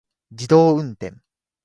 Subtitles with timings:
[0.31, 1.13] 自動運転